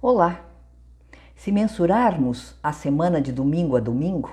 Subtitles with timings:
[0.00, 0.44] Olá!
[1.34, 4.32] Se mensurarmos a semana de domingo a domingo,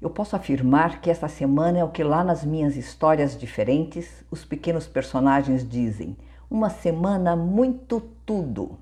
[0.00, 4.42] eu posso afirmar que esta semana é o que lá nas minhas histórias diferentes os
[4.42, 6.16] pequenos personagens dizem:
[6.50, 8.78] uma semana muito tudo.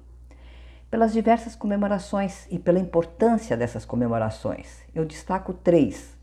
[0.88, 6.17] Pelas diversas comemorações e pela importância dessas comemorações, eu destaco três.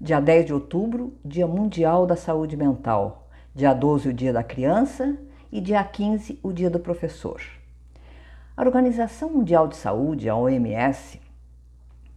[0.00, 3.28] Dia 10 de outubro, Dia Mundial da Saúde Mental.
[3.52, 5.18] Dia 12, o Dia da Criança.
[5.50, 7.42] E dia 15, o Dia do Professor.
[8.54, 11.18] A Organização Mundial de Saúde, a OMS,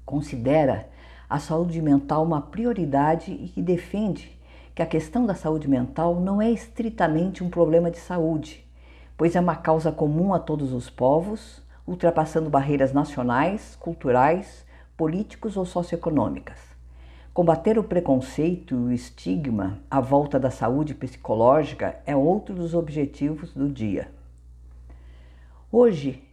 [0.06, 0.90] considera
[1.30, 4.38] a saúde mental uma prioridade e que defende
[4.76, 8.68] que a questão da saúde mental não é estritamente um problema de saúde,
[9.16, 14.66] pois é uma causa comum a todos os povos, ultrapassando barreiras nacionais, culturais,
[14.98, 16.60] políticos ou socioeconômicas.
[17.34, 23.54] Combater o preconceito e o estigma à volta da saúde psicológica é outro dos objetivos
[23.54, 24.14] do dia.
[25.72, 26.25] Hoje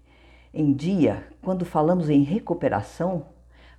[0.54, 3.28] em dia, quando falamos em recuperação,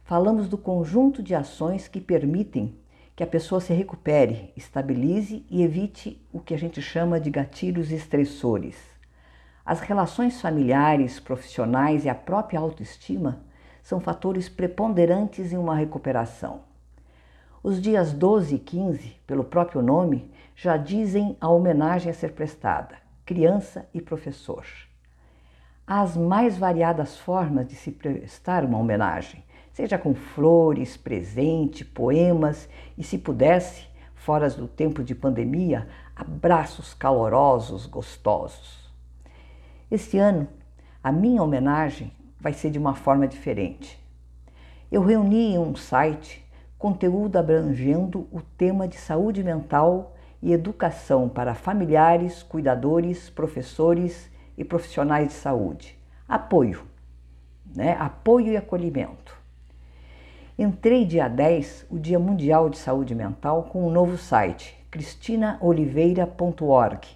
[0.03, 2.75] falamos do conjunto de ações que permitem
[3.15, 7.91] que a pessoa se recupere, estabilize e evite o que a gente chama de gatilhos
[7.91, 8.75] estressores.
[9.63, 13.43] As relações familiares, profissionais e a própria autoestima
[13.83, 16.61] são fatores preponderantes em uma recuperação.
[17.61, 22.95] Os dias 12 e 15, pelo próprio nome, já dizem a homenagem a ser prestada,
[23.25, 24.65] criança e professor.
[25.85, 33.03] As mais variadas formas de se prestar uma homenagem, seja com flores, presente, poemas e,
[33.03, 38.89] se pudesse, fora do tempo de pandemia, abraços calorosos, gostosos.
[39.91, 40.47] Este ano,
[41.03, 44.01] a minha homenagem vai ser de uma forma diferente.
[44.89, 46.45] Eu reuni em um site
[46.77, 55.29] conteúdo abrangendo o tema de saúde mental e educação para familiares, cuidadores, professores e profissionais
[55.29, 55.97] de saúde.
[56.27, 56.83] Apoio,
[57.75, 57.97] né?
[57.99, 59.41] apoio e acolhimento.
[60.57, 67.07] Entrei dia 10, o Dia Mundial de Saúde Mental, com um novo site, cristinaoliveira.org.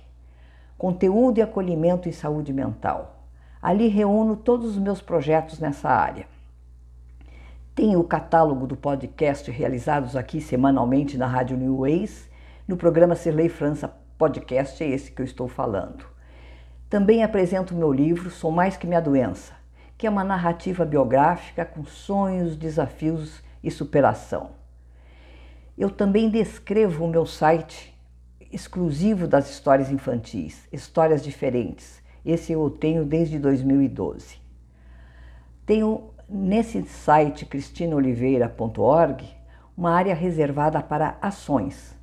[0.75, 3.25] Conteúdo e acolhimento em saúde mental.
[3.61, 6.25] Ali reúno todos os meus projetos nessa área.
[7.75, 12.27] Tenho o catálogo do podcast realizados aqui semanalmente na Rádio New Ways,
[12.67, 16.16] no programa Serlei França Podcast, é esse que eu estou falando.
[16.89, 19.51] Também apresento meu livro Sou Mais Que Minha Doença,
[19.97, 24.51] que é uma narrativa biográfica com sonhos, desafios e superação.
[25.77, 27.93] Eu também descrevo o meu site
[28.49, 32.01] exclusivo das histórias infantis, Histórias Diferentes.
[32.25, 34.37] Esse eu tenho desde 2012.
[35.65, 39.25] Tenho nesse site cristinaoliveira.org
[39.75, 41.93] uma área reservada para ações,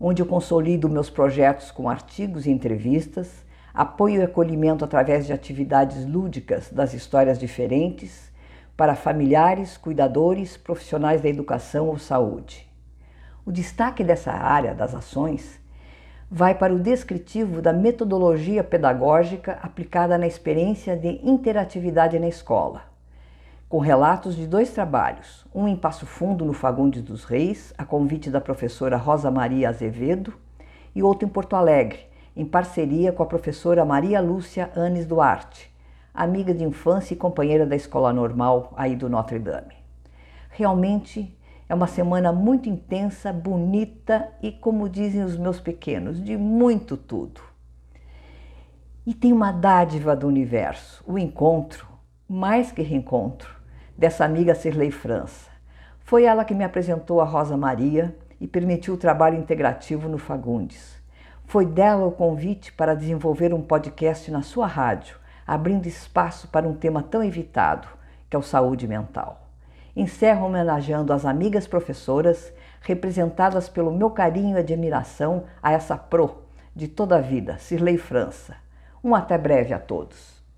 [0.00, 6.06] onde eu consolido meus projetos com artigos e entrevistas apoio e acolhimento através de atividades
[6.06, 8.32] lúdicas das histórias diferentes
[8.76, 12.70] para familiares, cuidadores, profissionais da educação ou saúde.
[13.44, 15.60] O destaque dessa área das ações
[16.30, 22.82] vai para o descritivo da metodologia pedagógica aplicada na experiência de interatividade na escola,
[23.68, 28.30] com relatos de dois trabalhos, um em Passo Fundo, no Fagundes dos Reis, a convite
[28.30, 30.32] da professora Rosa Maria Azevedo,
[30.94, 35.72] e outro em Porto Alegre, em parceria com a professora Maria Lúcia Anes Duarte,
[36.12, 39.74] amiga de infância e companheira da escola normal aí do Notre Dame.
[40.50, 41.36] Realmente
[41.68, 47.40] é uma semana muito intensa, bonita e, como dizem os meus pequenos, de muito tudo.
[49.06, 51.86] E tem uma dádiva do universo, o encontro,
[52.28, 53.54] mais que reencontro,
[53.96, 55.50] dessa amiga Cirlei França.
[56.00, 61.02] Foi ela que me apresentou a Rosa Maria e permitiu o trabalho integrativo no Fagundes.
[61.46, 65.16] Foi dela o convite para desenvolver um podcast na sua rádio,
[65.46, 67.86] abrindo espaço para um tema tão evitado,
[68.28, 69.48] que é o saúde mental.
[69.96, 76.42] Encerro homenageando as amigas professoras, representadas pelo meu carinho e admiração a essa pro
[76.74, 78.56] de toda a vida, Cirlei França.
[79.02, 80.43] Um até breve a todos.